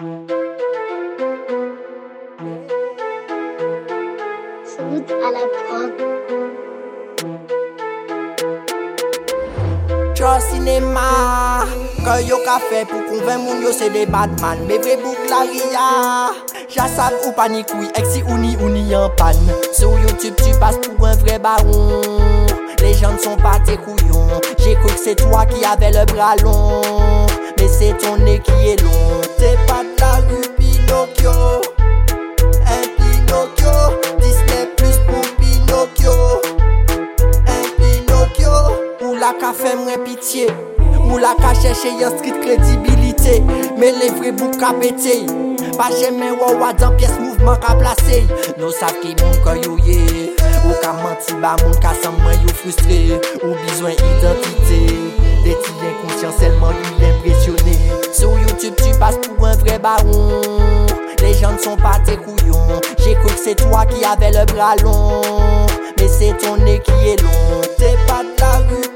Saoud 0.00 0.16
à 5.10 5.28
la 10.20 10.40
sinema 10.40 11.66
Kan 12.02 12.24
yo 12.24 12.38
ka 12.46 12.56
fe 12.70 12.86
pou 12.88 12.96
konven 13.10 13.44
moun 13.44 13.60
yo 13.60 13.72
se 13.76 13.90
de 13.92 14.06
badman 14.08 14.64
Me 14.64 14.78
vre 14.80 14.96
bouk 15.02 15.20
la 15.28 15.44
ria. 15.44 16.32
Ou 17.26 17.32
panikoui 17.36 17.92
Ek 17.92 18.06
si 18.08 18.22
ou 18.22 18.38
ni 18.38 18.56
ou 18.56 18.70
ni 18.70 18.96
en 18.96 19.10
pan 19.20 19.36
Sur 19.74 19.92
Youtube 20.00 20.36
tu 20.36 20.58
passes 20.58 20.78
pour 20.78 21.06
un 21.06 21.16
vrai 21.16 21.38
baron. 21.38 22.00
Les 22.80 22.94
gens 22.94 23.12
ne 23.12 23.18
sont 23.18 23.36
pas 23.36 23.60
tes 23.66 23.76
couillons. 23.76 24.40
J'ai 24.56 24.76
cru 24.76 24.86
que 24.86 24.98
c'est 24.98 25.16
toi 25.16 25.44
qui 25.44 25.62
avais 25.62 25.90
le 25.90 26.06
bras 26.06 26.36
long. 26.36 27.26
Mais 27.58 27.68
c'est 27.68 27.94
ton 27.98 28.16
fè 39.60 39.76
mwen 39.76 40.04
pitié. 40.04 40.48
Ou 41.10 41.18
la 41.18 41.34
ka 41.38 41.52
chèche 41.58 41.90
yon 42.00 42.16
street 42.18 42.40
crédibilité. 42.40 43.42
Mais 43.78 43.92
les 43.92 44.10
vrais 44.10 44.32
boucs 44.32 44.58
ka 44.58 44.72
pété 44.80 45.26
Pas 45.76 45.90
jamais 46.00 46.30
wawa 46.30 46.72
dans 46.72 46.94
pièce 46.96 47.18
mouvement 47.18 47.56
ka 47.56 47.74
placé 47.74 48.26
Nous 48.58 48.70
sav 48.70 48.92
ki 49.00 49.14
moun 49.20 49.38
ka 49.44 49.54
yo 49.56 49.76
ye 49.84 50.34
Ou 50.66 50.74
ka 50.82 50.92
manti 51.00 51.34
ba 51.42 51.56
moun 51.62 51.76
ka 51.82 51.92
san 52.02 52.14
mwen 52.20 52.38
yo 52.42 52.54
frustré. 52.54 53.20
Ou 53.42 53.54
besoin 53.66 53.92
identité 53.92 54.80
Des 55.44 55.56
ti 55.56 55.72
inconscients 55.88 56.36
seulement 56.38 56.70
lui 56.70 57.06
impressionné. 57.06 57.78
Sur 58.12 58.38
YouTube 58.38 58.74
tu 58.76 58.98
passes 58.98 59.18
pour 59.18 59.46
un 59.46 59.56
vrai 59.56 59.78
baron. 59.78 60.42
Les 61.22 61.34
gens 61.34 61.52
ne 61.52 61.58
sont 61.58 61.76
pas 61.76 61.98
tes 62.04 62.16
couillons. 62.16 62.80
J'ai 62.98 63.14
cru 63.14 63.34
que 63.34 63.40
c'est 63.42 63.54
toi 63.54 63.84
qui 63.86 64.04
avais 64.04 64.30
le 64.30 64.44
bras 64.46 64.76
long. 64.82 65.66
Mais 65.98 66.08
c'est 66.08 66.36
ton 66.38 66.56
nez 66.56 66.80
qui 66.80 67.08
est 67.08 67.22
long. 67.22 67.60
T'es 67.78 67.96
pas 68.06 68.22
de 68.22 68.40
la 68.40 68.58
rue 68.68 68.89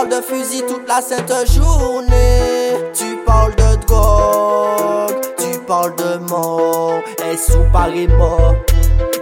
parles 0.00 0.08
de 0.08 0.22
fusil 0.22 0.62
toute 0.66 0.88
la 0.88 1.00
sainte 1.00 1.32
journée. 1.52 2.72
Tu 2.94 3.16
parles 3.26 3.54
de 3.56 3.86
drogue 3.86 5.20
Tu 5.36 5.58
parles 5.60 5.94
de 5.96 6.18
mort. 6.28 7.00
Est-ce 7.30 7.52
ou 7.52 7.64
pare 7.72 8.08
mort. 8.16 8.54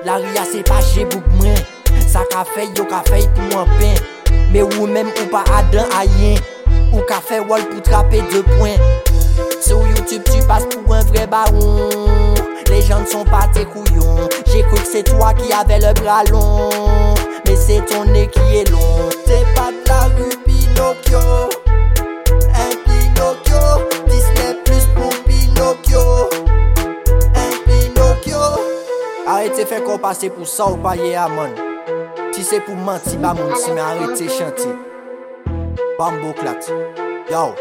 La 0.04 0.16
ria 0.16 0.42
c'est 0.50 0.66
pas 0.66 0.80
chez 0.80 1.04
mwen 1.04 1.56
Sa 2.06 2.20
ka 2.30 2.44
fey 2.44 2.68
yo 2.76 2.84
ka 2.84 3.02
fey 3.08 3.26
pou 3.34 3.42
mwen 3.50 3.66
pen 3.78 3.96
Mais 4.52 4.62
ou 4.62 4.86
même 4.86 5.08
ou 5.08 5.26
pas 5.30 5.44
adan 5.56 5.84
ayen 5.98 6.38
Ou 6.92 7.00
ka 7.08 7.20
fey 7.20 7.40
wall 7.40 7.64
pour 7.68 7.82
trapper 7.82 8.22
deux 8.32 8.42
points. 8.42 8.78
Sur 9.60 9.80
YouTube 9.86 10.22
tu 10.32 10.46
passes 10.46 10.66
pour 10.66 10.94
un 10.94 11.02
vrai 11.04 11.26
baron. 11.26 11.90
Les 12.70 12.82
gens 12.82 13.00
ne 13.00 13.06
sont 13.06 13.24
pas 13.24 13.48
tes 13.52 13.64
couillons. 13.64 14.28
J'ai 14.46 14.62
cru 14.62 14.76
que 14.76 14.88
c'est 14.90 15.02
toi 15.02 15.34
qui 15.34 15.52
avais 15.52 15.78
le 15.78 15.92
bras 15.94 16.22
long. 16.30 17.14
Mais 17.46 17.56
c'est 17.56 17.84
ton 17.86 18.04
nez 18.04 18.28
qui 18.28 18.56
est 18.56 18.57
Se 29.58 29.64
fe 29.66 29.80
kon 29.82 29.98
pase 29.98 30.28
pou 30.30 30.46
sa 30.46 30.68
ou 30.70 30.78
pa 30.78 30.92
ye 30.94 31.16
aman. 31.18 31.50
Si 32.30 32.44
se 32.46 32.60
pou 32.62 32.78
manti 32.78 33.18
ba 33.18 33.32
moun 33.34 33.56
si 33.58 33.74
me 33.74 33.82
arete 33.82 34.30
chante 34.30 34.70
Bambo 35.98 36.30
klat. 36.38 36.70
Yow 37.26 37.56